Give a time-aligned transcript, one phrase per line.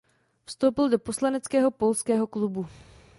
[0.45, 2.67] Vstoupil do poslaneckého Polského klubu.